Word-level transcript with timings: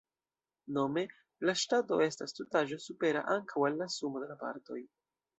Nome, 0.75 1.01
la 1.49 1.53
Ŝtato 1.63 1.99
estas 2.05 2.33
tutaĵo 2.39 2.79
supera 2.85 3.21
ankaŭ 3.35 3.67
al 3.69 3.77
la 3.83 3.89
sumo 3.97 4.23
de 4.23 4.31
la 4.31 4.39
partoj. 4.45 4.79